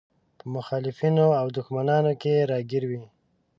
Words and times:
په 0.37 0.45
مخالفينو 0.55 1.27
او 1.39 1.47
دښمنانو 1.57 2.11
کې 2.21 2.33
راګير 2.51 2.83
وي. 2.89 3.03